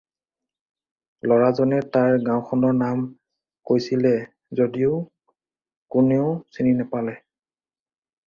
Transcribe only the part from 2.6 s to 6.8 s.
নাম কৈছিলে যদিও কোনেও চিনি